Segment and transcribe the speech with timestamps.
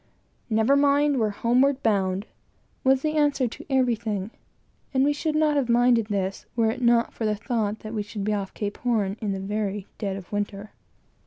[0.49, 2.25] "Never mind we're homeward bound!"
[2.83, 4.31] was the answer to everything;
[4.95, 8.01] and we should not have minded this, were it not for the thought that we
[8.01, 10.71] should be off Cape Horn in the very dead of winter.